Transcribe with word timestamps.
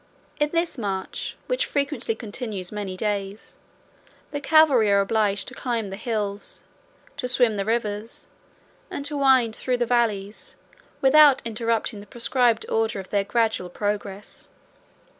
In 0.39 0.49
this 0.49 0.79
march, 0.79 1.37
which 1.45 1.67
frequently 1.67 2.15
continues 2.15 2.71
many 2.71 2.97
days, 2.97 3.59
the 4.31 4.41
cavalry 4.41 4.91
are 4.91 4.99
obliged 4.99 5.47
to 5.49 5.53
climb 5.53 5.91
the 5.91 5.95
hills, 5.95 6.63
to 7.17 7.29
swim 7.29 7.55
the 7.55 7.65
rivers, 7.65 8.25
and 8.89 9.05
to 9.05 9.15
wind 9.15 9.55
through 9.55 9.77
the 9.77 9.85
valleys, 9.85 10.55
without 11.01 11.43
interrupting 11.45 11.99
the 11.99 12.07
prescribed 12.07 12.67
order 12.67 12.99
of 12.99 13.11
their 13.11 13.23
gradual 13.23 13.69
progress. 13.69 14.47